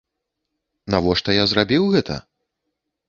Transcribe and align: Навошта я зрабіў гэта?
Навошта 0.95 1.35
я 1.35 1.45
зрабіў 1.51 1.83
гэта? 1.97 2.15